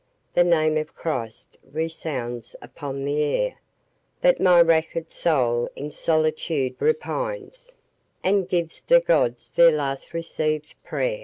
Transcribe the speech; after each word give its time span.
The 0.33 0.43
name 0.43 0.77
of 0.77 0.95
Christ 0.95 1.59
resounds 1.71 2.55
upon 2.59 3.05
the 3.05 3.21
air. 3.21 3.59
But 4.19 4.39
my 4.41 4.59
wrack'd 4.59 5.11
soul 5.11 5.69
in 5.75 5.91
solitude 5.91 6.75
repines 6.79 7.75
And 8.23 8.49
gives 8.49 8.81
the 8.81 8.99
Gods 8.99 9.51
their 9.51 9.69
last 9.71 10.13
receivèd 10.13 10.73
pray'r. 10.83 11.19